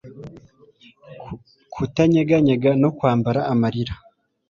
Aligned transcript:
Kutanyeganyega 1.73 2.71
no 2.81 2.89
kwambara 2.97 3.39
amarira 3.53 3.93